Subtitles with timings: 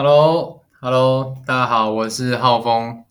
[0.00, 3.04] Hello，Hello，大家好，我是浩峰。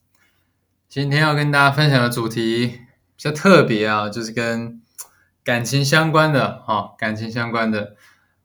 [0.88, 2.78] 今天要跟大家分享的主题比
[3.18, 4.82] 较特别啊，就是跟
[5.44, 7.98] 感情相关的哈，感情相关的。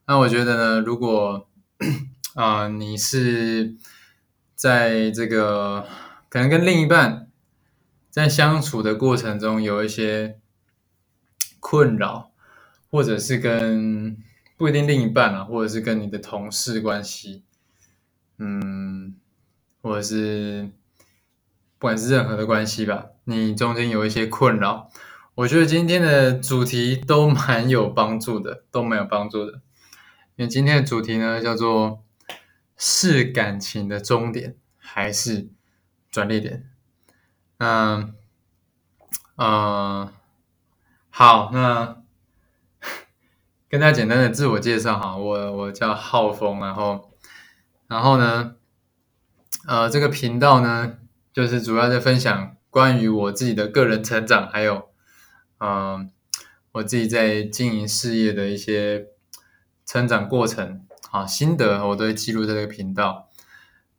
[0.07, 1.47] 那我觉得呢，如果
[2.35, 3.77] 啊你是
[4.55, 5.87] 在这个
[6.27, 7.29] 可能跟另一半
[8.09, 10.37] 在相处的过程中有一些
[11.61, 12.31] 困扰，
[12.91, 14.17] 或者是跟
[14.57, 17.45] 不一定另一半啊，或者是跟你的同事关系。
[18.45, 19.15] 嗯，
[19.81, 20.69] 或者是
[21.77, 24.89] 不管是任何的关系吧，你中间有一些困扰，
[25.35, 29.61] 我觉得今天的主题都蛮有帮助的，都蛮有帮助的。
[30.35, 32.03] 因为今天的主题呢，叫做
[32.75, 35.47] 是感情的终点还是
[36.11, 36.69] 转捩点？
[37.59, 38.13] 嗯，
[39.37, 40.11] 呃，
[41.09, 42.03] 好，那
[43.69, 47.12] 跟大家简单的自我介绍哈，我我叫浩峰，然后。
[47.93, 48.55] 然后呢，
[49.67, 50.97] 呃，这个频道呢，
[51.31, 54.89] 就是主要在分享关于我自己的个人成长，还有，
[55.59, 56.09] 嗯，
[56.71, 59.09] 我自己在经营事业的一些
[59.85, 63.29] 成长过程啊心得，我都会记录在这个频道。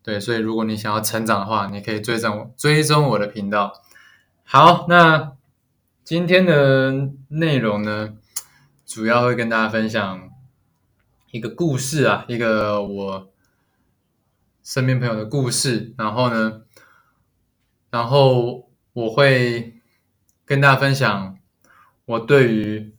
[0.03, 3.81] 对，所以如果你想要成长的话，你可以追踪追踪我的频道。
[4.42, 5.37] 好，那
[6.03, 8.15] 今天的内容呢，
[8.84, 10.31] 主要会跟大家分享
[11.31, 13.31] 一个故事啊，一个我。
[14.64, 16.62] 身边朋友的故事，然后呢，
[17.90, 19.80] 然后我会
[20.46, 21.38] 跟大家分享
[22.06, 22.94] 我对于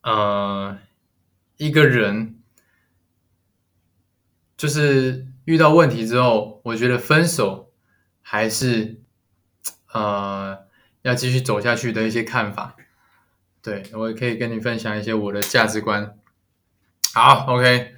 [0.00, 0.78] 呃
[1.58, 2.40] 一个人
[4.56, 7.70] 就是遇到问题之后，我觉得分手
[8.22, 9.02] 还是
[9.92, 10.66] 呃
[11.02, 12.76] 要继续走下去的一些看法。
[13.60, 16.18] 对我也可以跟你分享一些我的价值观。
[17.12, 17.94] 好，OK。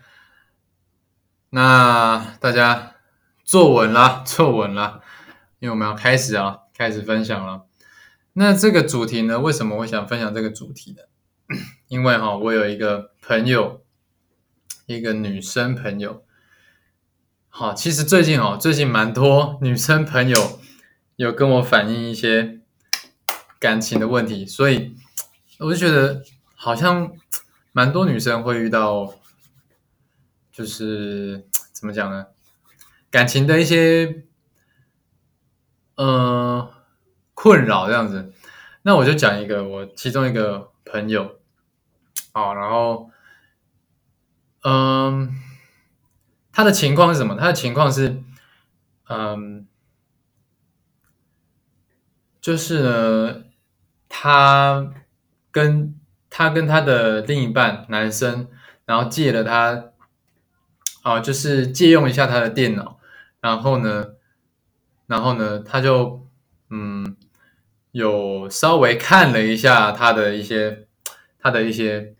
[1.55, 2.97] 那大家
[3.45, 5.01] 坐稳了， 坐稳了，
[5.61, 7.67] 因为我们要开始啊，开始分享了。
[8.33, 11.03] 那这个主题呢，为什么我想分享这个主题呢？
[11.87, 13.85] 因为哈，我有一个朋友，
[14.87, 16.25] 一个女生朋友。
[17.49, 20.59] 好，其实最近哦，最近蛮多女生朋友
[21.15, 22.63] 有跟我反映一些
[23.61, 24.97] 感情的问题，所以
[25.61, 26.21] 我就觉得
[26.57, 27.13] 好像
[27.71, 29.15] 蛮多女生会遇到。
[30.55, 32.29] 就是怎么讲呢？
[33.11, 34.25] 感情的一些
[35.97, 36.73] 呃
[37.35, 38.33] 困扰这样子，
[38.83, 41.41] 那我就讲一个我其中一个朋友
[42.31, 43.11] 啊，然后
[44.63, 45.35] 嗯，
[46.53, 47.35] 他的情况是什么？
[47.35, 48.23] 他的情况是
[49.09, 49.67] 嗯，
[52.41, 53.43] 就是呢，
[54.09, 54.95] 他
[55.51, 55.99] 跟
[56.31, 58.49] 他跟他的另一半男生，
[58.85, 59.91] 然后借了他。
[61.05, 62.99] 啊，就是借用一下他的电脑，
[63.43, 64.15] 然后呢，
[65.07, 66.27] 然后呢，他就
[66.71, 67.15] 嗯，
[67.93, 70.89] 有稍微看了一下他的一些
[71.39, 72.15] 他的一些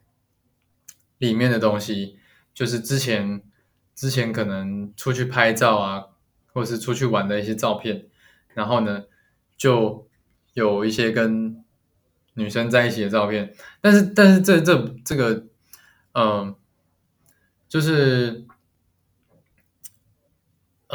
[1.17, 2.19] 里面的东西，
[2.53, 3.41] 就是之前
[3.95, 6.05] 之前可能出去拍照啊，
[6.53, 8.05] 或是出去玩的一些照片，
[8.53, 9.05] 然后呢，
[9.57, 10.07] 就
[10.53, 11.65] 有一些跟
[12.35, 15.47] 女生在一起的照片，但是但是这这这个
[16.13, 16.55] 嗯，
[17.67, 18.45] 就是。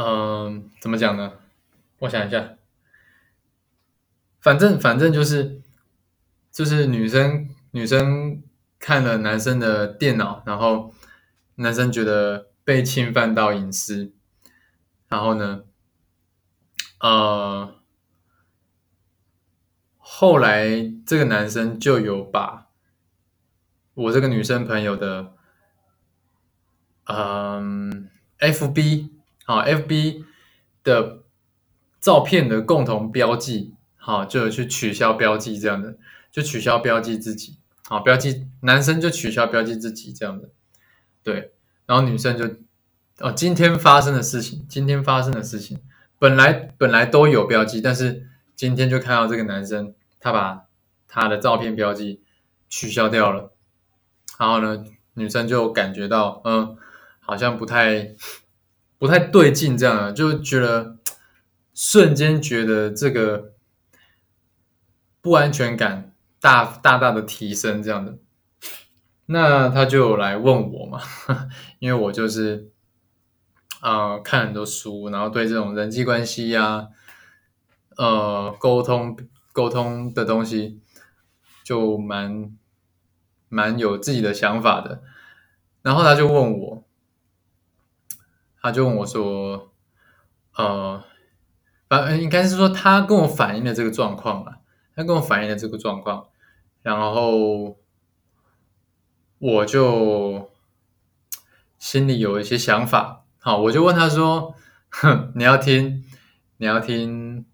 [0.01, 1.33] 嗯，怎么讲呢？
[1.97, 2.55] 我想一下，
[4.39, 5.61] 反正反正就是，
[6.49, 8.41] 就是女生女生
[8.79, 10.93] 看了男生的电脑，然后
[11.55, 14.13] 男生觉得被侵犯到隐私，
[15.09, 15.65] 然后呢，
[17.01, 17.75] 呃，
[19.97, 22.69] 后来这个男生就有把
[23.95, 25.33] 我这个女生朋友的，
[27.03, 29.18] 嗯，FB。
[29.49, 30.25] 啊，FB
[30.83, 31.23] 的
[31.99, 35.97] 照片的共同标记，好，就去取消标记这样的，
[36.31, 40.49] 就取消标记自己，好，标记男生就取消标记自己这样的，
[41.23, 41.53] 对，
[41.87, 42.45] 然后女生就，
[43.25, 45.79] 哦，今天发生的事情，今天发生的事情，
[46.19, 50.65] 本来本来都有标记，但是今天就看到这个男生他把
[51.07, 52.21] 他的照片标记
[52.69, 53.51] 取消掉了，
[54.37, 54.83] 然后呢，
[55.15, 56.77] 女生就感觉到，嗯，
[57.19, 58.13] 好像不太。
[58.99, 60.97] 不太对劲，这样就觉得
[61.73, 63.53] 瞬间觉得这个
[65.21, 68.17] 不安全感大大大的提升，这样的，
[69.27, 70.99] 那他就来问我嘛，
[71.79, 72.71] 因为我就是
[73.79, 76.89] 啊看很多书，然后对这种人际关系呀，
[77.95, 79.17] 呃沟通
[79.53, 80.81] 沟通的东西
[81.63, 82.53] 就蛮
[83.47, 85.01] 蛮有自己的想法的，
[85.81, 86.83] 然后他就问我。
[88.61, 89.73] 他就问我说，
[90.55, 91.03] 呃，
[91.87, 94.59] 反应该是说他跟我反映的这个状况吧，
[94.95, 96.27] 他跟我反映的这个状况，
[96.81, 97.77] 然后
[99.37, 100.51] 我就
[101.77, 104.55] 心里有一些想法，好，我就问他说，
[104.89, 106.03] 哼，你要听，
[106.57, 107.45] 你要听。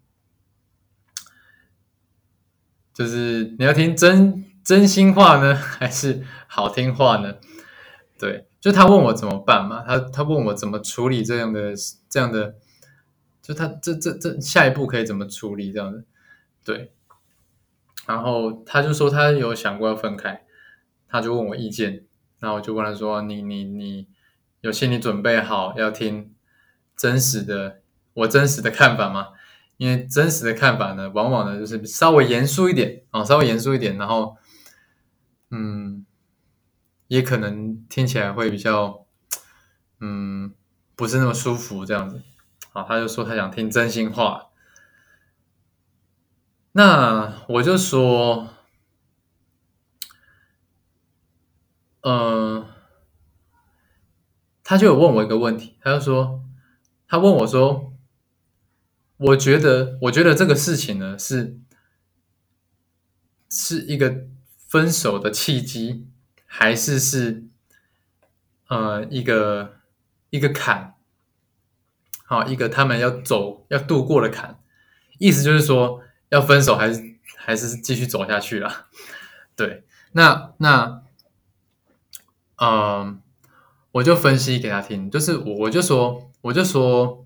[2.94, 7.34] 就是你要听真真心话呢，还是好听话呢？
[8.18, 11.74] 对，就他问我怎么办嘛，他他问我怎么处理这样的
[12.08, 12.56] 这样的，
[13.40, 16.04] 就他这这这下一步可以怎么处理这样的？
[16.64, 16.92] 对，
[18.06, 20.44] 然后他就说他有想过要分开，
[21.08, 22.04] 他就问我意见，
[22.40, 24.08] 然后我就问他说你你你
[24.62, 26.34] 有心理准备好要听
[26.96, 27.80] 真实的
[28.14, 29.28] 我真实的看法吗？
[29.76, 34.36] 因为真实的看法呢，往往呢就是稍微严肃一点啊，稍微严肃一点，然后，
[35.50, 35.95] 嗯，
[37.08, 39.06] 也可能听起来会比较，
[40.00, 40.54] 嗯，
[40.94, 42.22] 不是那么舒服这样子。
[42.72, 44.48] 啊，他就说他想听真心话，
[46.72, 48.48] 那我就说，
[52.02, 52.66] 嗯，
[54.62, 56.44] 他就有问我一个问题，他就说，
[57.06, 57.92] 他问我说。
[59.18, 61.58] 我觉得，我觉得这个事情呢，是
[63.48, 64.26] 是一个
[64.68, 66.05] 分手的契机，
[66.46, 67.44] 还是是
[68.68, 69.76] 呃一个
[70.30, 70.94] 一个坎，
[72.24, 74.58] 好，一个他们要走要度过的坎。
[75.18, 78.86] 意思就是说，要分手还是还是继续走下去了？
[79.54, 81.02] 对，那那，
[82.56, 83.20] 嗯，
[83.92, 87.22] 我就分析给他听，就是我我就说，我就说。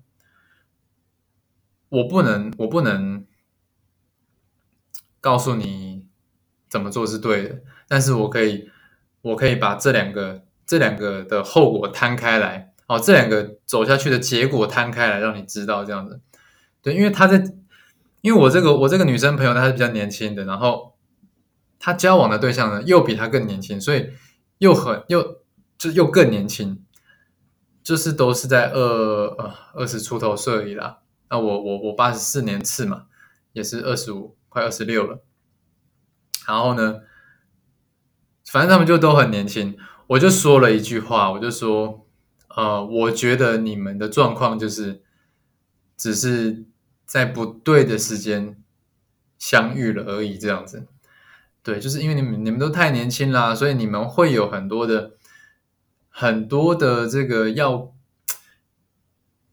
[1.91, 3.25] 我不能，我不能
[5.19, 6.07] 告诉你
[6.69, 8.71] 怎么做是对的，但是我可以，
[9.21, 16.19] 我可以把这两个、这两个的后果摊开来，哦，这两个走下去的结果摊开来，让你知道这样子。
[16.81, 17.43] 对，因为他在，
[18.21, 20.95] 因为我这个我这个女生朋友她是比较年轻的，然后
[21.79, 24.09] 她交往的对象呢又比她更年轻，所以
[24.57, 25.41] 又很又
[25.77, 26.83] 就又更年轻，
[27.83, 30.99] 就是都是在二二十出头岁而已啦。
[31.29, 33.05] 那我我我八十四年次嘛，
[33.53, 35.23] 也是二十五快二十六了。
[36.47, 37.01] 然后呢，
[38.51, 39.77] 反正他们就都很年轻。
[40.07, 42.05] 我就说了一句话，我就说，
[42.49, 45.01] 呃，我觉得你们的状况就是，
[45.95, 46.65] 只是
[47.05, 48.57] 在不对的时间
[49.39, 50.85] 相遇了而已，这样子。
[51.63, 55.13] 对，就是因为你们你们都太年轻啦，所以你们会有很多的
[56.09, 57.93] 很多的这个要。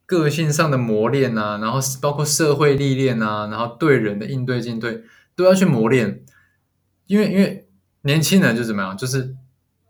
[0.09, 5.03] 个性上的磨练啊，然后包括社会历练啊，然后对人的应对进退
[5.35, 6.25] 都要去磨练，
[7.05, 7.68] 因为因为
[8.01, 9.35] 年轻人就怎么样，就是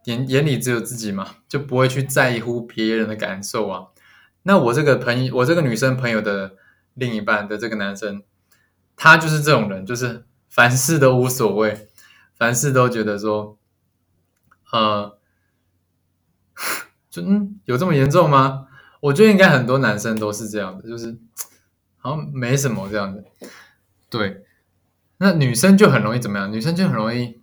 [0.06, 3.88] 眼眼里只有自己嘛，就不会去在乎别人的感受啊。
[4.44, 6.56] 那我这个朋友，我这个女生朋友的
[6.94, 8.24] 另一半的这个男生，
[8.96, 11.90] 他就是这种人，就是凡事都无所谓，
[12.38, 13.58] 凡事都觉得说，
[14.72, 15.18] 呃，
[17.12, 18.68] 就嗯，有这么严重吗？
[19.02, 21.18] 我觉得应该很多男生都是这样的，就是
[21.98, 23.24] 好像没什么这样的。
[24.10, 24.44] 对，
[25.18, 26.52] 那女生就很容易怎么样？
[26.52, 27.39] 女生就很容易，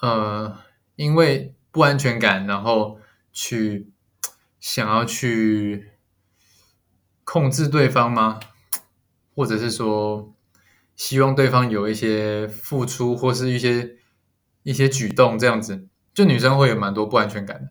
[0.00, 0.58] 呃，
[0.96, 2.98] 因为不安全感，然后
[3.32, 3.90] 去
[4.60, 5.92] 想要去
[7.24, 8.40] 控制对方吗？
[9.34, 10.34] 或者是说
[10.96, 13.96] 希望对方有一些付出，或是一些
[14.62, 15.88] 一些举动这样子？
[16.12, 17.70] 就女生会有蛮多不安全感的。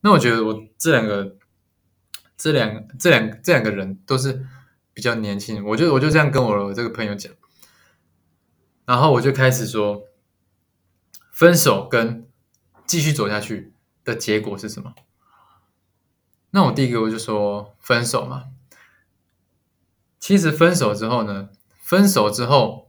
[0.00, 1.36] 那我觉得我这两个。
[2.36, 4.44] 这两、这两、这两个人都是
[4.92, 7.32] 比较年轻，我就我就这样跟我这个朋友讲，
[8.84, 10.02] 然后我就开始说，
[11.34, 12.28] 分手跟
[12.86, 13.72] 继续走下去
[14.04, 14.94] 的结果是什么？
[16.50, 18.44] 那我第一个我就说分手嘛。
[20.20, 21.48] 其实分手之后呢，
[21.82, 22.88] 分手之后，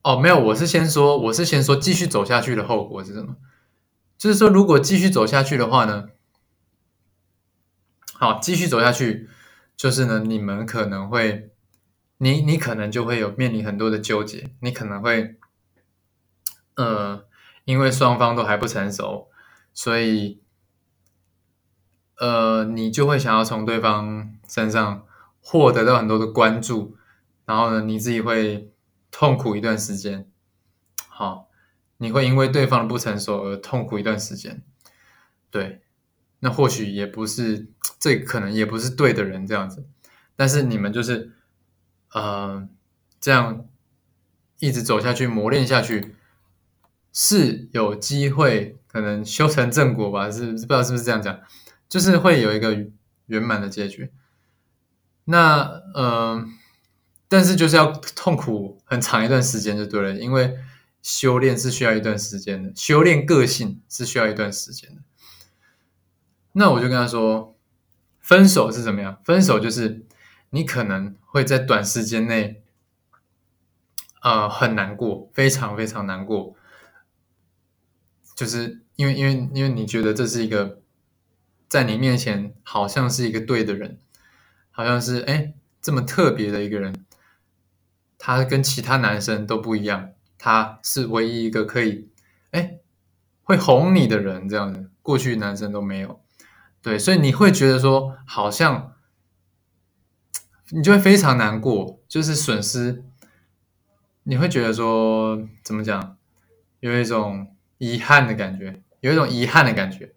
[0.00, 3.36] 哦，没有，我是先说，我是先说继续走下去的后果是什么？
[4.16, 6.08] 就是说，如果继续走下去的话呢？
[8.14, 9.28] 好，继续走下去，
[9.76, 11.50] 就是呢，你们可能会，
[12.16, 15.38] 你你可能就会有面临很多的纠结，你可能会，
[16.76, 17.26] 呃，
[17.64, 19.28] 因为双方都还不成熟，
[19.74, 20.40] 所以，
[22.18, 25.04] 呃，你就会想要从对方身上
[25.40, 26.96] 获得到很多的关注，
[27.44, 28.72] 然后呢，你自己会
[29.10, 30.30] 痛苦一段时间，
[31.08, 31.48] 好，
[31.96, 34.62] 你会因为对方的不成熟而痛苦一段时间，
[35.50, 35.82] 对。
[36.40, 39.88] 那或许也不是，这可能也不是对的人这样子，
[40.36, 41.32] 但是你们就是，
[42.12, 42.68] 呃，
[43.18, 43.66] 这样
[44.58, 46.15] 一直走下去，磨练下去，
[47.18, 50.30] 是有机会可能修成正果吧？
[50.30, 51.40] 是不知道是不是这样讲？
[51.88, 52.86] 就是会有一个
[53.24, 54.12] 圆满的结局。
[55.24, 56.52] 那嗯，
[57.26, 60.58] 但是就是要痛苦很长一段时间就对了，因为
[61.00, 65.00] 修炼是需要一段时间的，修炼个性是需要一段时间的。
[66.52, 67.56] 那我就跟他说，
[68.20, 69.18] 分手是怎么样？
[69.24, 70.04] 分手就是
[70.50, 72.62] 你可能会在短时间内，
[74.20, 76.55] 呃，很难过，非常非常难过，
[78.36, 80.80] 就是因为因为因为你觉得这是一个
[81.66, 83.98] 在你面前好像是一个对的人。
[84.78, 86.94] 好像是哎，这么特别的一个人，
[88.18, 92.10] 他跟其他男生都不一样，他是唯一一个可以
[92.50, 92.80] 哎
[93.42, 96.20] 会哄你的人，这样子，过去男生都没有，
[96.82, 98.92] 对，所以你会觉得说，好像
[100.68, 103.02] 你就会非常难过，就是损失，
[104.24, 106.18] 你会觉得说，怎么讲，
[106.80, 110.14] 有一种遗憾的感觉，有一种遗憾的感觉，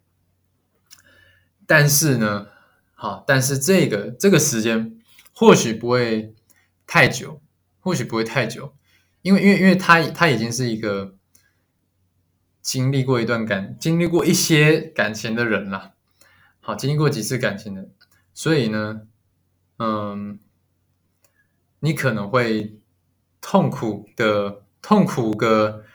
[1.65, 2.47] 但是呢。
[3.01, 4.99] 好，但是这个这个时间
[5.33, 6.35] 或许不会
[6.85, 7.41] 太久，
[7.79, 8.75] 或许不会太久，
[9.21, 11.15] 因为因为因为他他已经是一个
[12.61, 15.93] 经历过一段感，经历过一些感情的人了。
[16.59, 17.87] 好，经历过几次感情的，
[18.33, 19.03] 所以呢，
[19.77, 20.37] 嗯，
[21.79, 22.77] 你可能会
[23.39, 25.85] 痛苦的痛苦个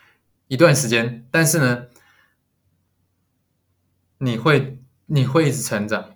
[0.55, 1.87] 一段时间，但是呢，
[4.19, 6.15] 你会你会一直成长。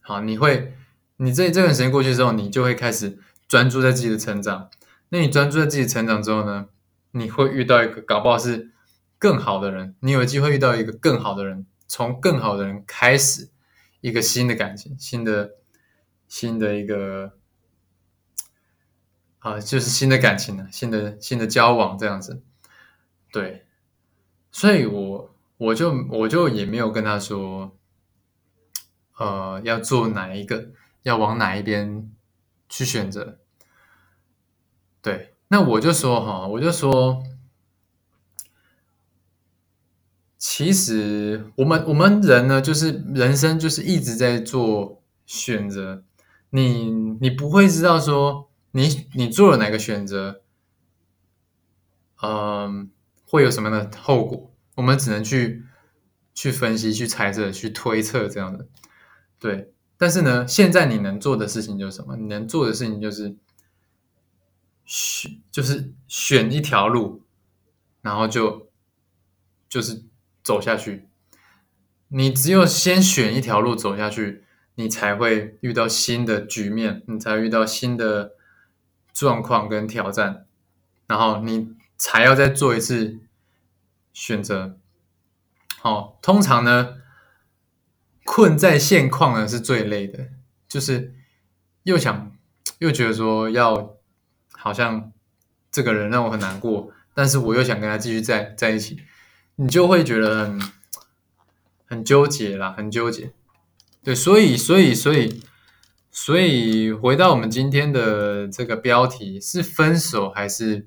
[0.00, 0.74] 好，你会，
[1.16, 3.18] 你这这段时间过去之后，你就会开始
[3.48, 4.68] 专注在自己的成长。
[5.08, 6.68] 那你专注在自己成长之后呢，
[7.12, 8.70] 你会遇到一个搞不好是
[9.18, 13.48] 更好的人，你有机会遇到一个更好的人，从更好的人开始
[14.02, 15.52] 一个新的感情，新的
[16.28, 17.32] 新的一个
[19.38, 22.42] 啊，就是新的感情了，新的新的交往这样子。
[23.32, 23.64] 对，
[24.52, 27.76] 所以我我就我就也没有跟他说。
[29.18, 30.70] 呃，要做哪一个？
[31.02, 32.10] 要往哪一边
[32.70, 33.38] 去选择？
[35.02, 37.22] 对，那我就说哈，我就说，
[40.38, 46.02] 其实我们我们人呢，就是人生就是一直在做选择。
[46.48, 46.90] 你
[47.20, 50.40] 你不会知道说，你你做了哪个选择，
[52.22, 52.90] 嗯，
[53.30, 54.52] 会有什么样的后果？
[54.74, 55.64] 我们只能去
[56.34, 58.66] 去分析、去猜测、去推测这样的。
[59.38, 62.16] 对，但是呢，现在你能做的事情就是什么？
[62.16, 63.36] 你能做的事情就是
[64.84, 67.22] 选，就是选一条路，
[68.02, 68.68] 然后就
[69.68, 70.02] 就是
[70.42, 71.06] 走下去。
[72.08, 74.44] 你只有先选一条路走下去，
[74.74, 78.32] 你才会遇到新的局面，你才遇到新的
[79.12, 80.46] 状况跟挑战，
[81.06, 83.18] 然后你才要再做一次
[84.12, 84.78] 选择。
[85.78, 86.96] 好，通常呢。
[88.22, 90.28] 困在现况呢是最累的，
[90.68, 91.14] 就是
[91.82, 92.30] 又想
[92.78, 93.96] 又觉得说要
[94.52, 95.10] 好像
[95.72, 99.00] 这个人让我很难过，但是我又想跟他继续在在一起，
[99.56, 100.60] 你就会觉得很
[101.86, 103.32] 很纠结啦，很纠结。
[104.04, 105.42] 对，所以所以所以
[106.12, 110.86] 所以回到我们今天的这个标题是分手还是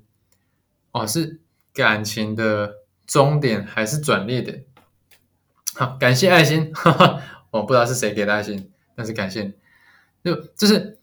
[0.94, 1.42] 哦是
[1.74, 4.64] 感情的终点还是转捩点？
[5.76, 7.22] 好，感谢爱心，哈哈
[7.52, 9.54] 我不知道是谁给的爱心，但是感谢。
[10.24, 11.00] 就就是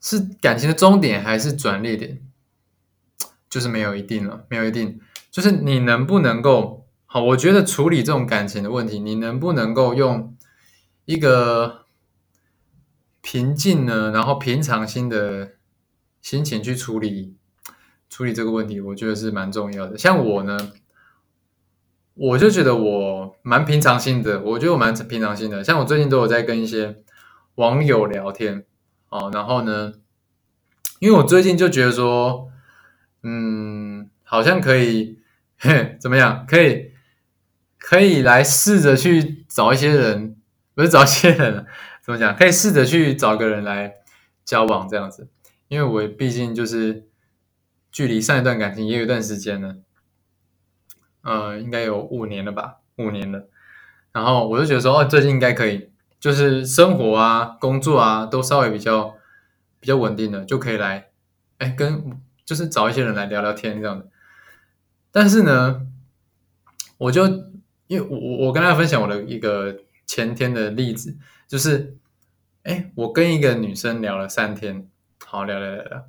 [0.00, 2.20] 是感情的终点还是转捩点，
[3.48, 5.00] 就是没有一定了，没有一定。
[5.30, 7.22] 就是你能不能够好？
[7.22, 10.34] 我觉得处理这种感情的问题，你能不能够用
[11.04, 11.84] 一个
[13.20, 15.52] 平静呢，然后平常心的
[16.22, 17.36] 心情去处理
[18.08, 18.80] 处理这个问题？
[18.80, 19.96] 我觉得是蛮重要的。
[19.96, 20.72] 像我呢。
[22.18, 25.62] 我就觉得我蛮平常心的，我觉得我蛮平常心的。
[25.62, 27.02] 像我最近都有在跟一些
[27.56, 28.64] 网友聊天，
[29.10, 29.92] 哦，然后呢，
[30.98, 32.48] 因为我最近就觉得说，
[33.22, 35.18] 嗯，好像可以，
[35.58, 36.46] 嘿，怎么样？
[36.48, 36.92] 可以，
[37.78, 40.38] 可以来试着去找一些人，
[40.74, 41.66] 不是找一些人，
[42.02, 42.34] 怎么讲？
[42.34, 43.92] 可以试着去找个人来
[44.42, 45.28] 交往这样子，
[45.68, 47.05] 因为我毕竟就是
[47.96, 49.76] 距离上一段感情也有一段时间了。
[51.22, 53.48] 呃，应该有五年了吧，五年了。
[54.12, 55.88] 然后我就觉得说，哦，最近应该可以，
[56.20, 59.16] 就是生活啊、工作啊都稍微比较
[59.80, 61.08] 比较稳定的，就可以来，
[61.56, 64.06] 哎，跟就是找一些人来聊聊天这样的。
[65.10, 65.86] 但是呢，
[66.98, 67.26] 我就
[67.86, 69.74] 因为我我我跟大家分享我的一个
[70.04, 71.16] 前天的例子，
[71.48, 71.96] 就是，
[72.64, 74.86] 哎，我跟一个女生聊了三天，
[75.24, 76.04] 好聊聊聊聊，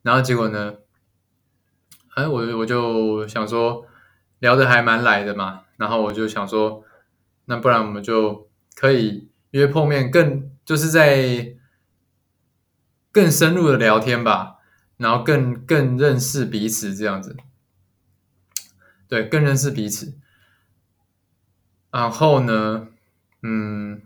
[0.00, 0.76] 然后结果呢，
[2.16, 3.86] 哎，我我就想说。
[4.38, 6.84] 聊的还蛮来的嘛，然后我就想说，
[7.46, 11.56] 那不然我们就可以约碰面，更就是在
[13.10, 14.58] 更深入的聊天吧，
[14.98, 17.34] 然后更更认识彼此这样子，
[19.08, 20.18] 对，更认识彼此。
[21.90, 22.88] 然后呢，
[23.40, 24.02] 嗯，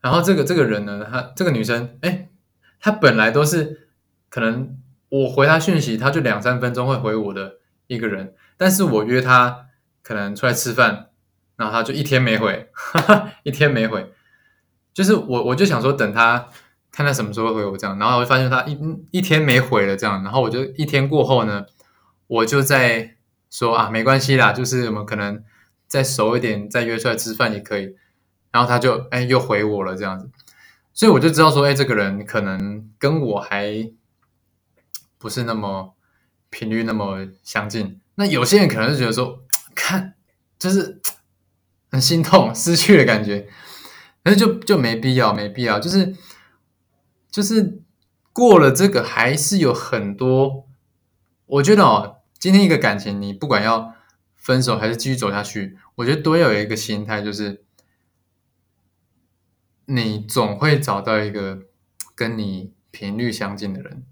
[0.00, 2.30] 然后这个这个人呢，她这个女生，哎，
[2.80, 3.90] 她本来都是
[4.30, 4.78] 可能
[5.14, 9.66] 我回他讯息，他就两三分钟会回我的一个人，但是我约他
[10.02, 11.10] 可能出来吃饭，
[11.56, 14.12] 然后他就一天没回，哈 哈一天没回，
[14.92, 16.48] 就是我我就想说等他
[16.90, 18.78] 看他什么时候回我这样，然后我就发现他一
[19.10, 21.64] 一天没回了这样，然后我就一天过后呢，
[22.26, 23.16] 我就在
[23.50, 25.42] 说啊，没关系啦，就是我们可能。
[25.86, 27.94] 再熟一点，再约出来吃饭也可以。
[28.50, 30.28] 然后他就哎又回我了这样子，
[30.92, 33.88] 所以我就知道说，哎，这个人可能跟我还
[35.24, 35.96] 不是那么
[36.50, 37.98] 频率那么相近。
[38.16, 39.42] 那有些人可能是觉得说，
[39.74, 40.16] 看
[40.58, 41.00] 就是
[41.90, 43.48] 很心痛，失去的感觉，
[44.24, 46.14] 那就就没必要，没必要，就是
[47.30, 47.80] 就是
[48.34, 50.68] 过了这个，还是有很多。
[51.46, 53.94] 我觉得哦，今天一个感情，你不管要
[54.34, 55.78] 分手还是继续走下去。
[55.94, 57.64] 我觉得都要有一个心态，就是
[59.86, 61.60] 你总会找到一个
[62.14, 64.04] 跟你频率相近的人。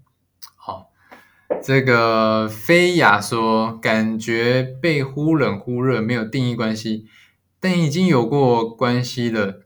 [1.61, 7.07] 这个菲亚说，感觉被忽冷忽热，没有定义关系，
[7.59, 9.63] 但已经有过关系了，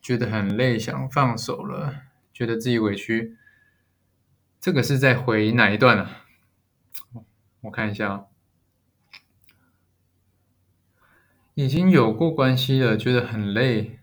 [0.00, 1.94] 觉得很累，想放手了，
[2.32, 3.36] 觉得自己委屈。
[4.60, 6.08] 这个是在回哪一段呢？
[7.62, 8.26] 我看一下。
[11.54, 13.98] 已经有过关系了，觉得很累，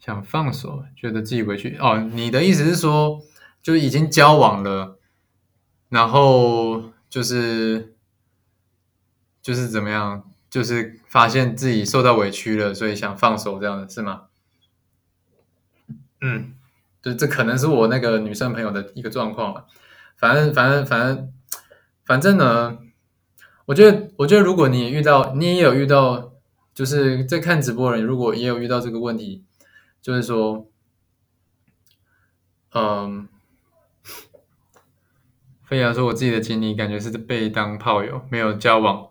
[0.00, 1.76] 想放手，觉得自己委屈。
[1.76, 3.20] 哦，你的意思是说，
[3.62, 4.95] 就已经交往了，
[5.88, 7.94] 然后就是
[9.42, 14.22] 就是怎么样，就是发现自己受到委屈了，所以想放手，这样的是吗？
[16.20, 16.54] 嗯，
[17.02, 19.66] 就这可能是我那个女生朋友的一个状况了。
[20.16, 21.32] 反正反正反正
[22.04, 22.78] 反正呢，
[23.66, 26.32] 我觉得我觉得如果你遇到，你也有遇到。
[26.76, 29.42] 就是在看直播人，如果也有遇到这个问题，
[30.02, 30.68] 就是说，
[32.74, 33.26] 嗯，
[35.66, 39.10] 飞扬说我自己的经历，感觉是被当炮友，没有交往，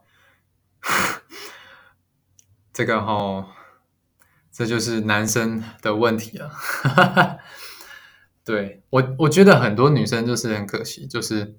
[2.74, 3.48] 这个哈，
[4.52, 6.52] 这就是男生的问题了。
[8.44, 11.58] 对我，我觉得很多女生就是很可惜，就是，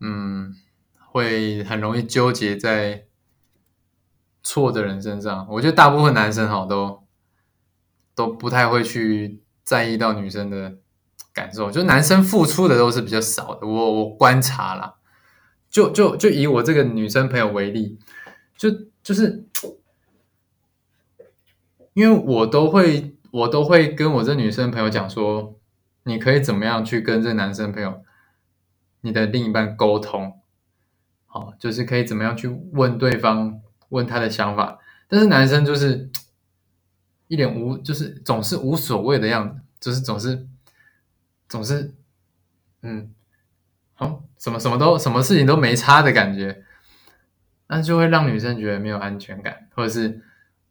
[0.00, 0.54] 嗯，
[1.10, 3.04] 会很容易纠结在。
[4.40, 7.06] 错的人身上，我觉得大部分男生哈都
[8.14, 10.78] 都不太会去在意到女生的
[11.38, 13.66] 感受，就男生付出的都是比较少的。
[13.66, 14.96] 我我观察了，
[15.70, 17.98] 就就就以我这个女生朋友为例，
[18.56, 18.68] 就
[19.02, 19.46] 就是
[21.94, 25.58] 因为我都会我都会跟我这女生朋友讲说，
[26.04, 28.02] 你可以怎么样去跟这男生朋友，
[29.02, 30.40] 你的另一半沟通，
[31.26, 33.60] 好，就是可以怎么样去问对方。
[33.90, 36.10] 问他的想法，但是男生就是
[37.26, 40.46] 一脸无，就是总是无所谓的样子，就是总是
[41.48, 41.94] 总是
[42.82, 43.12] 嗯，
[43.94, 46.64] 好，什么什么都什么事情都没差的感觉，
[47.68, 50.22] 那就会让女生觉得没有安全感，或者是，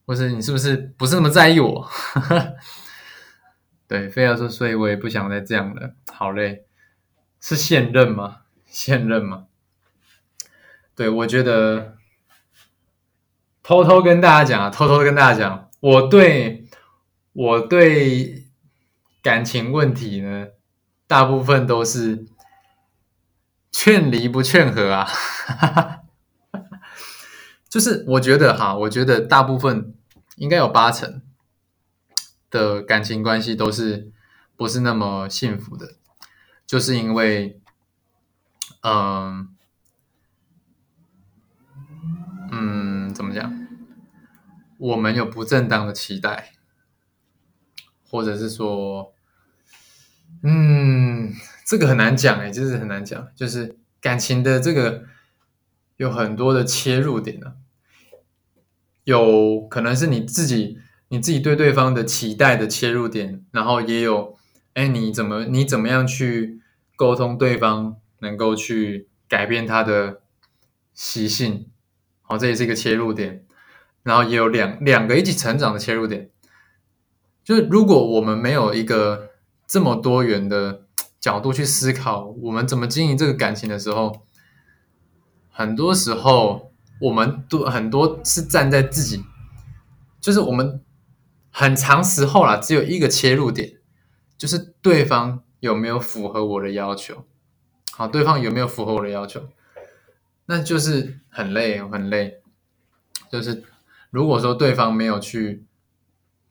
[0.06, 1.90] 或是你是不是不是那么在意我？
[3.88, 6.66] 对，非要说，所以我也不想再这样了，好累，
[7.40, 8.42] 是现任吗？
[8.66, 9.48] 现任吗？
[10.96, 11.96] 对，我觉得。
[13.64, 16.70] 偷偷跟大家讲啊，偷偷跟大家讲，我对
[17.34, 18.46] 我对
[19.22, 20.48] 感情问题呢，
[21.08, 22.28] 大部分都是
[23.72, 25.08] 劝离不劝和啊，
[27.68, 29.96] 就是我觉得哈，我觉得大部分
[30.36, 31.22] 应该有八成
[32.50, 34.12] 的感情关系都是
[34.56, 35.96] 不是那么幸福的，
[36.66, 37.60] 就是因为，
[38.82, 39.54] 嗯。
[42.50, 43.68] 嗯，怎么讲？
[44.78, 46.54] 我们有不正当的期待，
[48.10, 49.14] 或者是说，
[50.44, 51.34] 嗯，
[51.66, 55.04] 这个很难讲哎，就是很难讲，就是感情的这个
[55.98, 57.54] 有很多的切入点呢，
[59.04, 60.78] 有可能是你自己
[61.10, 64.38] 你自己对对方的期待的切入点，然后也有，
[64.74, 66.62] 哎，你怎么你怎么样去
[66.96, 70.22] 沟通对方，能够去改变他的
[70.94, 71.70] 习性。
[72.22, 73.46] 好，这也是一个切入点，
[74.04, 76.30] 然后也有两两个一起成长的切入点。
[77.44, 79.30] 就是如果我们没有一个
[79.68, 80.86] 这么多元的
[81.20, 84.26] 角度去思考，我们怎么经营这个感情的时候，
[85.52, 89.24] 很多时候我们都很多是站在自己，
[90.22, 90.82] 就是我们
[91.52, 93.78] 很长时候啦，只有一个切入点，
[94.38, 97.26] 就是对方有没有符合我的要求。
[97.92, 99.50] 好，对方有没有符合我的要求？
[100.46, 102.42] 那就是很累，很累。
[103.30, 103.64] 就是
[104.12, 105.66] 如果说对方没有去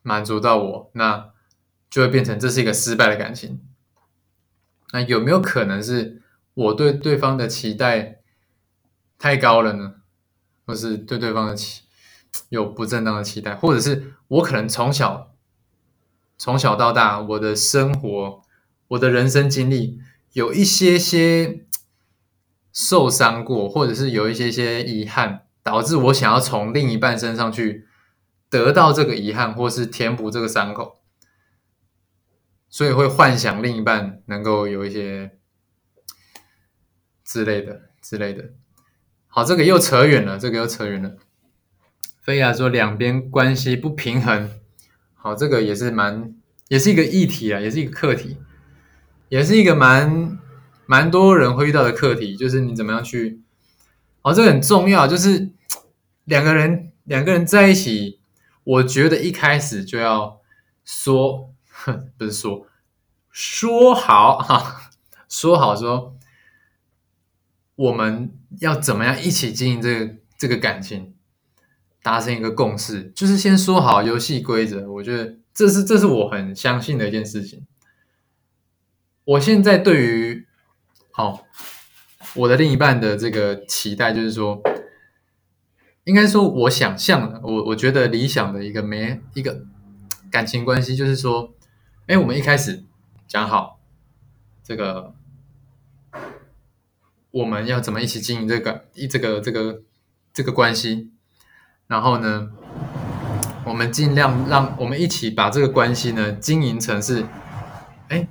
[0.03, 1.31] 满足到我，那
[1.91, 3.61] 就会变成这是一个失败的感情。
[4.93, 6.23] 那有没有可能是
[6.55, 8.21] 我对对方的期待
[9.19, 9.95] 太高了呢？
[10.65, 11.83] 或是对对方的期
[12.49, 15.35] 有不正当的期待，或者是我可能从小
[16.37, 18.43] 从小到大，我的生活，
[18.89, 20.01] 我的人生经历。
[20.33, 21.65] 有一些些
[22.71, 27.87] 受伤过，或者是有一些些遗憾，导致我想要从另一半身上去
[28.51, 31.01] 得到这个遗憾，或是填补这个伤口，
[32.77, 35.31] 所以会幻想另一半能够有一些
[37.25, 38.51] 之类的之类的。
[39.29, 41.17] 好，这个又扯远了，这个又扯远了。
[42.21, 44.51] 菲亚说两边关系不平衡，
[45.15, 46.35] 好，这个也是蛮，
[46.69, 48.37] 也是一个议题啊，也是一个课题。
[49.31, 50.39] 也是一个蛮
[50.85, 53.41] 蛮多人会遇到的课题，就是你怎么样去，
[54.21, 55.49] 哦，这个很重要，就是
[56.25, 58.21] 两个人两个人在一起，
[58.65, 60.43] 我觉得一开始就要
[60.85, 61.55] 说，
[62.19, 62.67] 不是说
[63.31, 64.91] 说好哈，
[65.29, 66.17] 说好说
[67.77, 71.15] 我们要怎么样一起经营这个这个感情，
[72.03, 77.67] 达成一个共识，就是先说好游戏规则，我觉得这是这是我很相信的一件事情。
[79.25, 80.47] 我现在对于
[81.11, 81.47] 好
[82.37, 84.63] 我的另一半的这个期待，就是说，
[86.05, 89.65] 应该说我想象的，我我觉得理想的一个没一个
[90.31, 91.56] 感情关系，就是说，
[92.07, 92.85] 哎，我们一开始
[93.27, 93.81] 讲好
[94.63, 95.15] 这个
[97.31, 99.83] 我们要怎么一起经营这个一这个这个
[100.33, 101.11] 这个关系，
[101.87, 102.51] 然后呢，
[103.65, 107.27] 我们尽量让我们一起把这个关系呢经营成是，
[108.09, 108.29] 哎。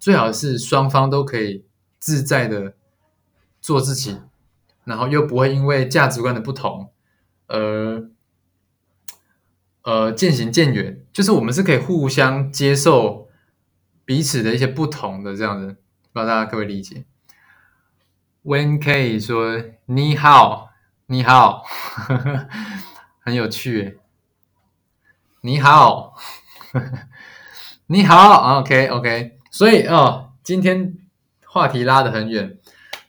[0.00, 1.64] 最好是双方都可以
[1.98, 2.74] 自在的
[3.60, 4.20] 做自己，
[4.84, 6.92] 然后又不会因为价值观的不同
[7.48, 8.08] 而
[9.82, 11.02] 呃渐行渐远。
[11.12, 13.28] 就是我们是可以互相接受
[14.04, 15.76] 彼此的一些不同的这样子，
[16.12, 17.04] 不知道大家可不可以理解
[18.44, 20.70] ？When K 说你好，
[21.06, 21.64] 你好，
[23.20, 23.98] 很有趣。
[25.40, 26.16] 你好，
[27.86, 29.38] 你好，OK OK。
[29.50, 30.96] 所以哦，今天
[31.46, 32.58] 话题拉得很远，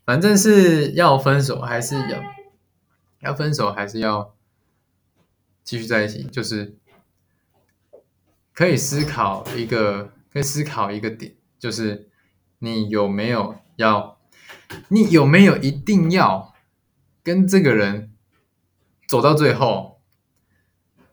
[0.05, 2.19] 反正是要分手还是要
[3.21, 4.33] 要分手还是要
[5.69, 6.75] 继续在一起，就是
[8.55, 12.09] 可以思考一个，可以思考一个点，就是
[12.57, 14.19] 你有没有要，
[14.87, 16.55] 你有没有一定要
[17.21, 18.11] 跟这个人
[19.07, 20.01] 走到最后？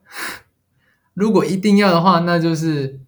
[1.12, 2.98] 如果一定要的话，那就是。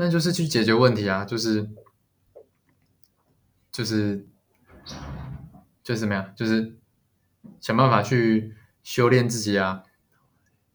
[0.00, 1.70] 那就是去解决问题啊，就是
[3.72, 4.28] 就是
[5.82, 6.32] 就是怎么样？
[6.36, 6.76] 就是
[7.60, 9.82] 想办法去修炼自己啊，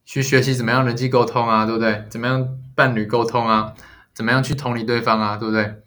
[0.06, 2.06] 去学习怎么样人际沟通啊，对不对？
[2.10, 3.74] 怎么样伴侣沟通啊？
[4.14, 5.82] 怎么样去同理对方啊，对不对？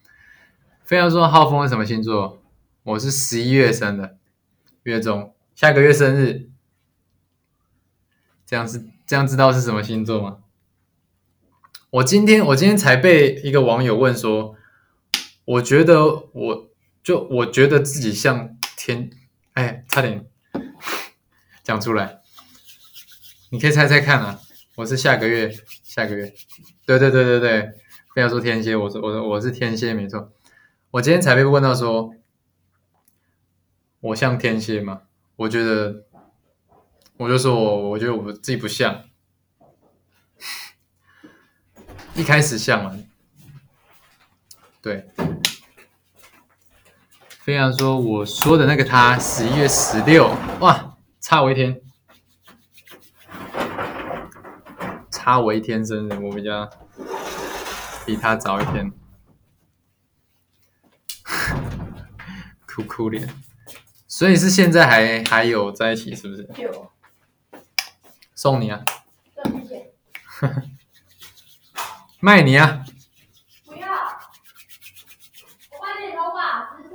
[0.84, 2.42] 非常说浩峰是什么星座？
[2.82, 4.16] 我是十一月生的，
[4.84, 6.48] 月中，下个月生日，
[8.46, 10.38] 这样是这样知道是什么星座吗？
[11.90, 14.54] 我今天我今天才被一个网友问说，
[15.44, 16.68] 我觉得我
[17.02, 19.10] 就我觉得自己像天，
[19.54, 20.26] 哎，差点
[21.66, 22.20] 讲出来，
[23.50, 24.38] 你可以猜猜看啊，
[24.76, 25.52] 我是下个月
[25.82, 26.32] 下个月，
[26.86, 27.72] 对对对对对，
[28.14, 30.30] 非要说天蝎，我说我说我是天蝎没错，
[30.92, 32.14] 我今天才被问到说，
[33.98, 35.02] 我像天蝎吗？
[35.34, 36.04] 我觉得，
[37.16, 39.02] 我就说我我觉得我自己不像。
[42.14, 42.96] 一开始像了，
[44.80, 45.10] 对。
[47.42, 50.85] 飞扬说：“我说的那个他，十一月十六，哇，
[51.28, 51.82] 差我一天，
[55.10, 56.70] 差我一天生日，我比较
[58.06, 58.92] 比他早一天。
[62.64, 63.28] ”哭哭脸，
[64.06, 66.48] 所以是现在还还有在一起，是不是？
[66.62, 66.92] 有。
[68.36, 68.84] 送你啊。
[72.20, 72.84] 卖你啊！
[73.64, 76.94] 不要，我帮你头发，只是。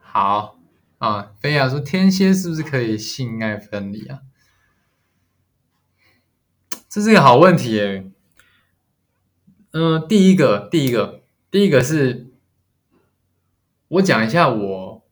[0.00, 0.56] 好
[1.04, 4.20] 啊，菲亚说天蝎是不是可以性爱分离啊？
[6.88, 8.10] 这是一个好问题耶。
[9.72, 12.30] 嗯，第一个，第一个，第一个是，
[13.88, 15.04] 我讲一下我。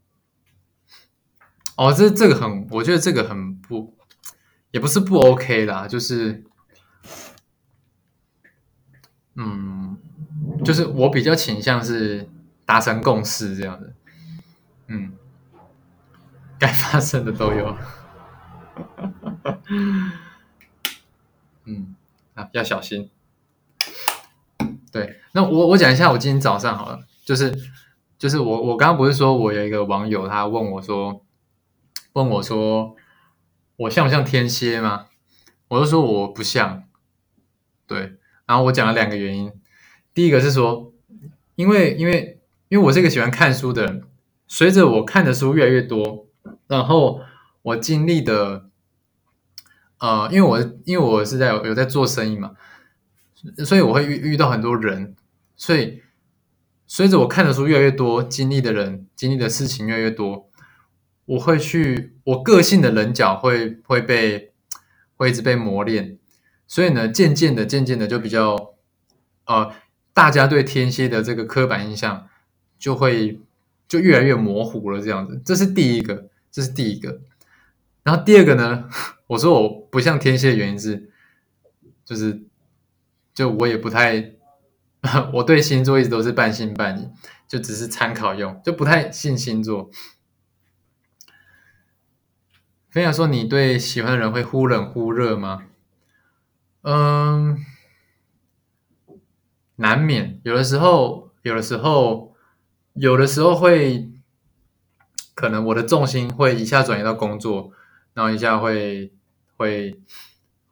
[1.76, 3.96] 哦，这这个很，我觉得这个很不，
[4.70, 6.44] 也不是不 OK 啦，就是。
[9.34, 9.96] 嗯，
[10.62, 12.28] 就是我比较倾向是
[12.66, 13.94] 达成共识这样的，
[14.88, 15.14] 嗯，
[16.62, 17.76] 该发生的都有，
[21.66, 21.96] 嗯，
[22.34, 23.10] 啊，要小心。
[24.92, 27.52] 对，那我我讲一下我今天早上好了，就是
[28.16, 31.24] 就是我我刚刚不是说我有一个网友他问我说，
[32.12, 32.94] 问我说
[33.74, 35.06] 我像不像天蝎吗？
[35.66, 36.84] 我就说我不像，
[37.88, 38.12] 对，
[38.46, 39.52] 然后我讲了两个原因，
[40.14, 40.92] 第一个是说，
[41.56, 44.04] 因为因为因为我是一个喜欢看书的人，
[44.46, 46.28] 随着我看的书越来越多，
[46.72, 47.20] 然后
[47.60, 48.64] 我经历的，
[49.98, 52.52] 呃，因为我因为我是在有有在做生意嘛。
[53.66, 55.14] 所以我会遇遇到很多人，
[55.54, 56.00] 所以
[56.86, 60.48] 随着我看的书越来越多，经历的人经历的事情越来越多，
[61.26, 64.52] 我会去我个性的棱角会会被
[65.16, 66.16] 会一直被磨练，
[66.68, 68.74] 所以呢，渐渐的渐渐的就比较
[69.46, 69.74] 呃，
[70.14, 72.28] 大家对天蝎的这个刻板印象
[72.78, 73.40] 就会
[73.88, 77.22] 就越来越模糊了，这样子，这是第一个，这是第一个，
[78.04, 78.88] 然后第二个呢，
[79.26, 81.10] 我说我不像天蝎的原因是
[82.04, 82.44] 就是。
[83.34, 84.34] 就我也不太，
[85.32, 87.08] 我对星座一直都是半信半疑，
[87.48, 89.90] 就只是参考用，就不太信星座。
[92.90, 95.64] 分享说你对喜欢的人会忽冷忽热吗？
[96.82, 97.56] 嗯，
[99.76, 102.36] 难免有的时候，有的时候，
[102.92, 104.11] 有的时候会，
[105.34, 107.70] 可能我的重心会一下转移到工作，
[108.14, 109.12] 然后一下会
[109.56, 110.00] 会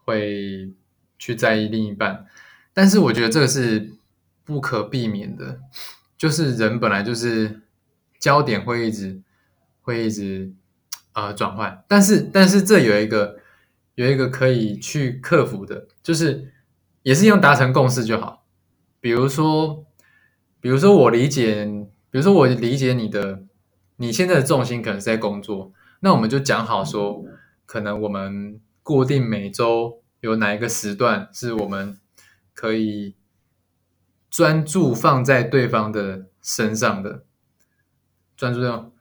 [0.05, 0.73] 会
[1.19, 2.27] 去在意另一半。
[2.73, 3.93] 但是我觉得这个是
[4.45, 5.61] 不可避免的，
[6.17, 7.63] 就是人本来就是
[8.19, 9.21] 焦点会一直
[9.83, 10.53] 会一直
[11.13, 13.39] 呃转换，但是但是这有一个
[13.95, 16.53] 有一个可以去克服的，就是
[17.03, 18.45] 也是用达成共识就好。
[19.01, 19.85] 比如说，
[20.61, 21.65] 比如说我理解，
[22.11, 23.45] 比如说我理解你的，
[24.01, 27.25] 你现在的重心可能是在工作，那我们就讲好说，
[27.65, 31.97] 可能我们固定每周有哪一个时段是我们。
[32.53, 33.15] 可以
[34.29, 37.25] 专注放在对方的身上的
[38.37, 38.93] 专注这样。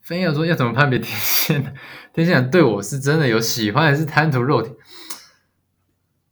[0.00, 1.74] 分享说要怎么判别天蝎呢？
[2.14, 4.72] 天蝎对我是真的有喜欢，还是贪图肉体？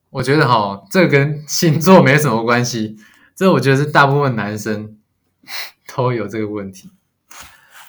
[0.09, 2.97] 我觉得哈，这跟星座没什么关系。
[3.35, 4.97] 这我觉得是大部分男生
[5.95, 6.91] 都有这个问题。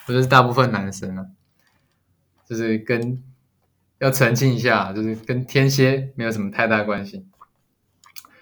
[0.08, 1.28] 我觉得是大部分男生啊，
[2.46, 3.22] 就是跟
[4.00, 7.28] 要澄清一下，就是跟天蝎没有什么太大关系。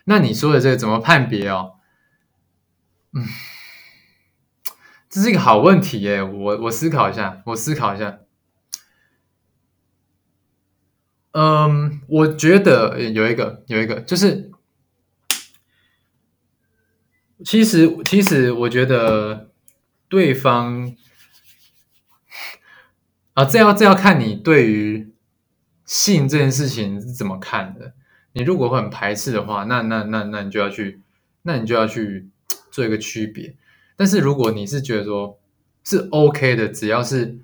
[0.04, 1.74] 那你说的这个怎么判别哦？
[3.14, 3.26] 嗯，
[5.10, 6.22] 这是一个好问题耶。
[6.22, 8.20] 我我思考一下，我思考一下。
[11.32, 14.52] 嗯，我觉得有一个有一个，就是
[17.44, 19.50] 其实其实我觉得
[20.08, 20.96] 对方
[23.36, 25.14] 啊，这要这要看你对于
[25.86, 27.94] 性这件事情是怎么看的。
[28.34, 31.02] 你如果很排斥的话，那那那那你就要去，
[31.44, 32.28] 那你就要去
[32.72, 33.56] 做一个区别。
[33.96, 35.38] 但是如果你是觉得说
[35.84, 37.38] 是 OK 的，只要是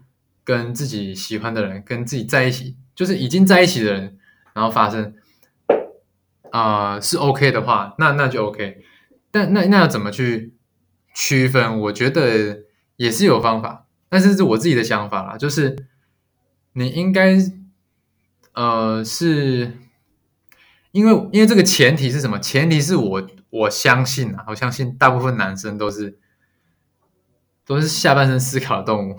[0.43, 4.17] 跟自己喜欢的人跟自己在一起，就是已经在一起的人，
[4.53, 5.13] 然后发生
[6.51, 8.83] 啊是 OK 的话，那那就 OK。
[9.29, 10.53] 但那那要怎么去
[11.13, 11.79] 区分？
[11.81, 12.63] 我觉得
[12.97, 15.87] 也是有方法，但是是我自己的想法啦，就是
[16.73, 17.37] 你应该
[18.53, 19.79] 呃是。
[20.91, 22.37] 因为因为这个前提是什么？
[22.37, 26.19] 前提是我我相信啊，我相信大部分男生都是
[27.65, 29.15] 都是下半身思考的动物。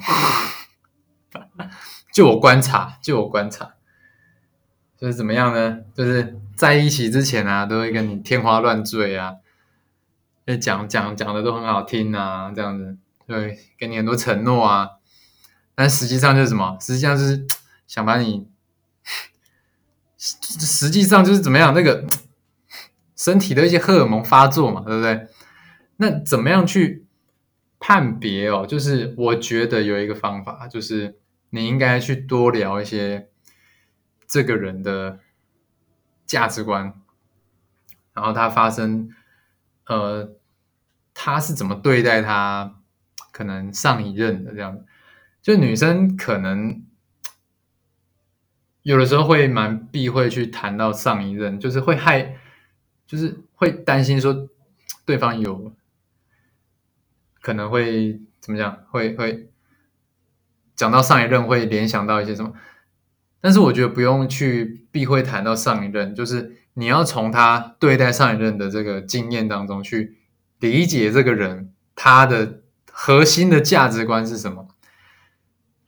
[2.12, 3.72] 就我观察，就我观察，
[4.98, 5.78] 就是怎么样呢？
[5.94, 9.36] 就是在一起之前啊，都会跟你天花乱坠啊，
[10.60, 12.98] 讲讲讲的都很好听啊，这样子，
[13.32, 14.90] 对，给你很多承诺啊，
[15.74, 16.76] 但实际上就是什么？
[16.80, 17.46] 实际上就是
[17.88, 18.46] 想把你。
[20.18, 22.06] 实际上就是怎么样，那个
[23.16, 25.28] 身体的一些荷尔蒙发作嘛，对不对？
[25.96, 27.06] 那怎么样去
[27.80, 28.66] 判别哦？
[28.66, 31.18] 就是我觉得有一个方法，就是
[31.50, 33.30] 你应该去多聊一些
[34.28, 35.18] 这个人的
[36.26, 36.94] 价值观，
[38.12, 39.08] 然后他发生
[39.86, 40.36] 呃，
[41.14, 42.80] 他是怎么对待他
[43.32, 44.78] 可能上一任的这样，
[45.42, 46.80] 就女生可能。
[48.84, 52.34] 有的时候会蛮避讳去谈到上一任，就是会害，
[53.06, 54.48] 就是会担心说
[55.06, 55.72] 对方有
[57.40, 59.48] 可能会怎么讲，会会
[60.74, 62.54] 讲到上一任会联想到一些什么，
[63.40, 70.16] 但是我觉得不用去避讳谈到上一任，就是你要从他对待上一任的这个经验当中去
[70.58, 72.61] 理解这个人他的
[72.92, 74.68] 核心的价值观是什么。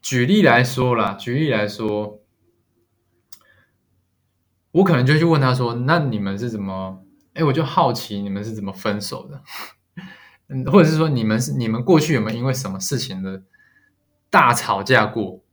[0.02, 2.20] 举例来说啦，举例来说，
[4.72, 9.42] 我可能就去问他说：“那你们是怎么？”哎，我就好奇你们是怎么分手的，
[10.48, 13.42] 嗯， 或者是说你们是你们过去有没有因为什么事情的
[14.30, 15.44] 大吵架过？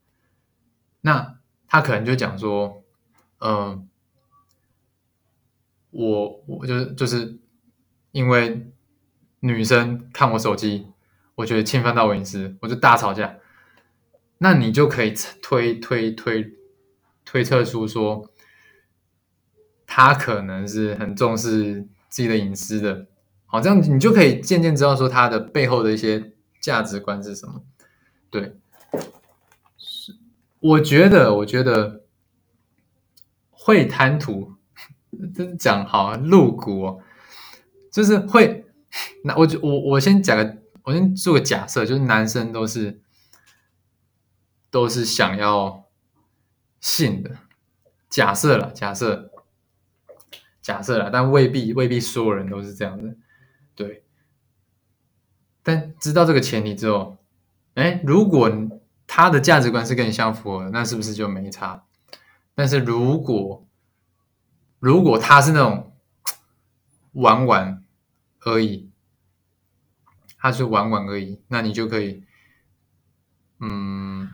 [1.01, 1.37] 那
[1.67, 2.83] 他可能就讲说
[3.39, 3.87] ：“嗯。”
[5.93, 7.37] 我我就是就是
[8.13, 8.71] 因为
[9.41, 10.90] 女生看我手机，
[11.41, 13.37] 我觉得侵犯到我隐私，我就大吵架。
[14.37, 16.53] 那你就可以推推推
[17.25, 18.31] 推测出说，
[19.85, 23.07] 他可能是很重视自己的隐私的。
[23.45, 27.63] 好，这样你就可以渐渐知道说他的背后的一些价值观是什么。
[28.29, 28.55] 对，
[29.77, 30.15] 是
[30.59, 32.03] 我觉得，我觉得
[33.49, 34.53] 会贪图。
[35.35, 36.99] 真讲好露骨哦，
[37.91, 38.65] 就是会，
[39.25, 43.01] 那我就我我先讲个，我先做个假设，就是男生都是
[44.69, 45.87] 都是想要
[46.79, 47.37] 性的，
[48.09, 49.31] 假设了，假设，
[50.61, 53.15] 假设了，但未必未必所有人都是这样的，
[53.75, 54.03] 对。
[55.63, 57.17] 但知道这个前提之后，
[57.75, 58.51] 哎，如果
[59.05, 61.83] 他的价值观是跟你相符的，那是不是就没差？
[62.55, 63.67] 但是如果
[64.79, 65.95] 如果他是那种
[67.13, 67.83] 玩玩
[68.41, 68.90] 而已，
[70.41, 72.23] 他是玩玩而已，那你就可以，
[73.59, 74.27] 嗯，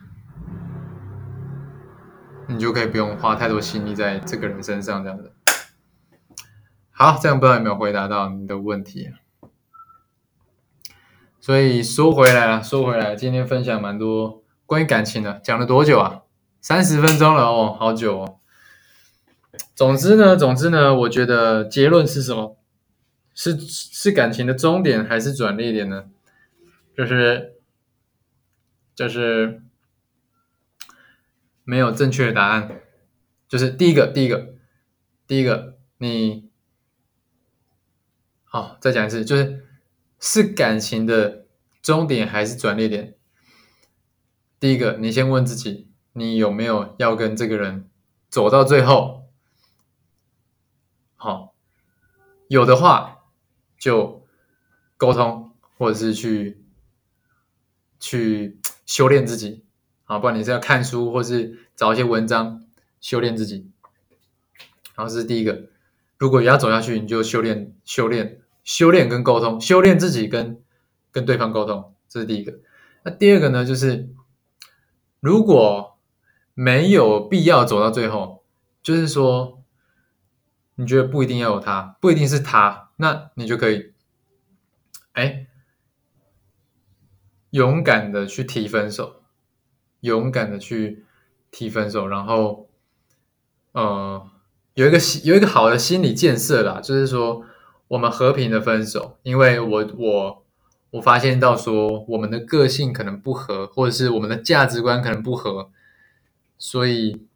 [2.48, 5.34] 你就可以不用花太多心力在这个人身上，这样子。
[6.90, 9.10] 好，这样不知道有没有回答到你的问题。
[11.38, 16.22] 所以说回来了，说回来，今天分享蛮多关于感情的，讲了多久啊？
[16.60, 18.40] 三十分钟了哦，好久哦。
[19.74, 22.57] 总之呢，总之呢，我觉得结论是什么？
[23.38, 26.10] 是是感情的终点还是转捩点呢？
[26.96, 27.60] 就是
[28.96, 29.62] 就是
[31.62, 32.80] 没有正确的答案。
[33.46, 34.56] 就是第一个，第一个，
[35.28, 36.50] 第一个，你
[38.42, 39.64] 好，再讲一次，就是
[40.18, 41.46] 是感情的
[41.80, 43.14] 终点还是转捩点？
[44.58, 47.88] 第一个，你先问自己，你有没有要跟这个人
[48.28, 49.30] 走到最后？
[51.14, 51.54] 好，
[52.48, 53.17] 有的话
[53.78, 54.26] 就
[54.96, 56.62] 沟通，或者是去
[58.00, 59.64] 去修炼自己
[60.04, 62.64] 啊，不管你是要看书，或是找一些文章
[63.00, 63.70] 修炼自己。
[64.94, 65.68] 然后这是第一个，
[66.18, 70.60] 如果要走下去，你就修炼、修炼、修炼跟沟通，修炼自己跟
[71.10, 72.58] 跟对方沟通，这是第一个。
[73.04, 74.10] 那第二个呢，就是
[75.20, 75.98] 如果
[76.54, 78.42] 没有必要走到最后，
[78.82, 79.54] 就是说。
[80.80, 83.94] 你觉得不一定要有他，不一定是他，那你就可以，
[85.12, 85.46] 哎，
[87.50, 89.22] 勇敢的去提分手，
[90.00, 91.04] 勇敢的去
[91.50, 92.68] 提分手，然后，
[93.72, 94.28] 呃，
[94.74, 97.44] 有一个有一个好的心理建设啦，就是说
[97.88, 100.44] 我们和平的分手，因为我我
[100.90, 105.70] 我发现到说我们的个性可能不合，或者是我们的价值观可能不合，
[106.58, 107.26] 所以，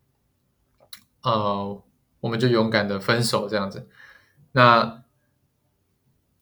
[1.23, 1.83] 呃。
[2.23, 3.89] 我们就勇敢的分手这样子。
[4.53, 5.03] 那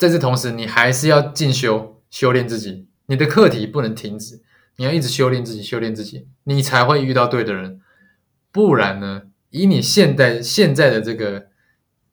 [0.01, 4.41] 在这同时，你还是要进修修炼自己，你的课题不能停止，
[4.77, 7.83] 你要一直修炼自己，修炼自己，你才会遇到对的人。
[8.51, 11.49] 不然呢，以你现在现在的这个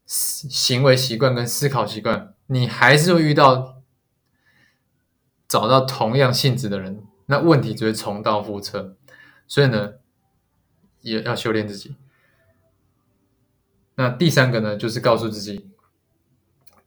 [0.06, 3.82] 行为习惯跟思考习惯，你还是会遇到
[5.48, 8.98] 找到同样性质的人，那问题就会重蹈覆辙。
[9.48, 9.94] 所以呢，
[11.00, 11.96] 也要修炼自己。
[13.96, 15.67] 那第三个呢，就是告诉自己，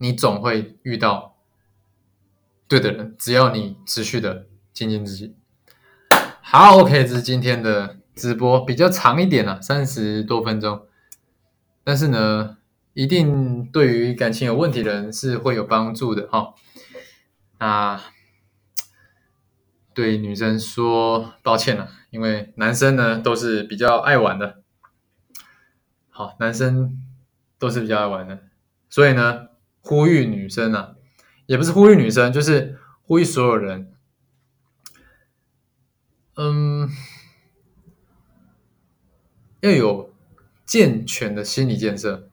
[0.02, 1.36] 你总会遇到
[2.66, 5.36] 对的人，只要你持续的精进自己。
[6.40, 10.86] 好，OK，这是今天的直播，比较长一点了，三十多分钟。
[11.84, 12.56] 但是呢，
[12.94, 16.54] 一定对于感情有问题的人是会有帮助的哈。
[17.58, 18.00] 那
[19.92, 24.62] 对女生说抱歉了，因为男生呢都是比较爱玩的。
[26.08, 26.98] 好，男生
[27.58, 28.40] 都是比较爱玩的，
[28.88, 29.49] 所以呢，
[29.80, 30.94] 呼吁女生啊，
[31.46, 33.92] 也不是呼吁女生，就是呼吁所有人，
[36.36, 36.88] 嗯，
[39.60, 40.12] 要有
[40.64, 42.28] 健全的心理建设。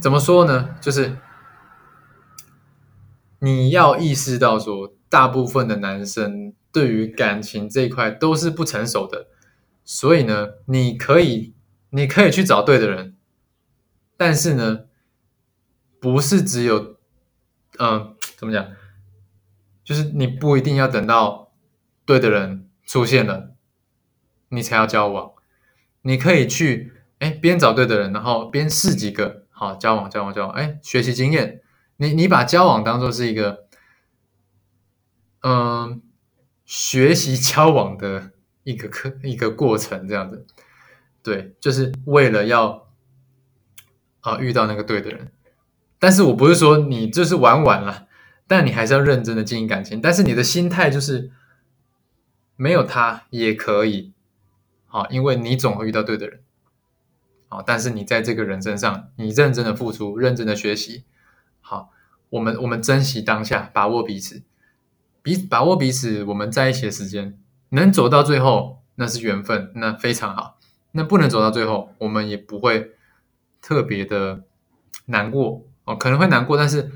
[0.00, 0.76] 怎么说呢？
[0.80, 1.16] 就是
[3.38, 9.28] 你要意识到，说大部分的男生对于感情这一块都是不成熟的。
[9.82, 11.54] 所以呢，你可以，
[11.90, 13.13] 你可以去找对的人，
[14.16, 14.86] 但是呢，
[16.00, 16.96] 不是只有，
[17.78, 18.68] 嗯，怎么讲？
[19.82, 21.52] 就是你不一定要等到
[22.06, 23.54] 对的人出现了，
[24.48, 25.32] 你才要交往。
[26.02, 31.62] 你可以去，哎，边找对的人，然后边试几个，好交往，交往，交往，哎，学习经验。
[31.96, 33.66] 你你把交往当做是一个，
[35.42, 36.02] 嗯，
[36.64, 38.32] 学习交往的
[38.64, 40.46] 一个课一个过程，这样子，
[41.22, 42.83] 对，就是为了要
[44.24, 45.30] 啊遇到那个对的人。
[46.00, 48.08] 但是我不是说你就是玩完了，
[48.46, 50.00] 但你还是要认真的经营感情。
[50.02, 51.30] 但是你的心态就是
[52.56, 54.12] 没有他也可以，
[54.86, 56.40] 好，因为你总会遇到对的人，
[57.48, 61.04] 好，但是你在这个人身上，你认真的付出，认真的学习。
[61.60, 61.90] 好，
[62.30, 64.42] 我们我们珍惜当下，把握彼此，
[65.22, 67.38] 彼把握彼此，我们在一起的时间
[67.70, 70.58] 能走到最后，那是缘分，那非常好。
[70.92, 72.93] 那不能走到最后，我们也不会
[73.64, 74.44] 特别的
[75.06, 76.92] 难过哦，可能会难过，但是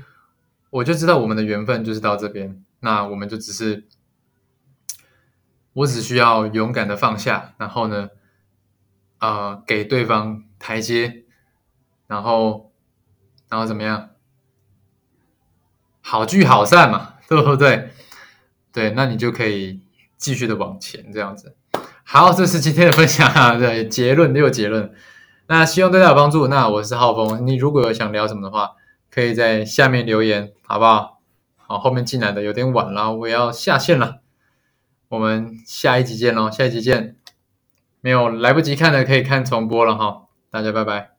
[0.69, 3.87] 我就知道我们的缘分就是到这边，那我们就只是，
[5.73, 8.09] 我只需要勇敢的放下，然后呢，
[9.17, 11.23] 呃，给对方台阶，
[12.05, 12.71] 然后，
[13.49, 14.11] 然后怎么样？
[16.01, 17.89] 好聚好散嘛， 对不对？
[18.71, 19.81] 对，那你就可以
[20.17, 21.55] 继续的往前这样子。
[22.03, 24.93] 好，这是今天的分享， 对，结论又结论。
[25.51, 26.47] 那希望对大家有帮助。
[26.47, 28.73] 那我是浩峰，你如果有想聊什么的话，
[29.09, 31.21] 可以在下面留言，好不好？
[31.57, 34.19] 好，后面进来的有点晚了，我要下线了。
[35.07, 37.15] 我们下一集见喽，下一集见。
[37.99, 41.18] 没有来不及看的可以看重播了哈，大家拜拜。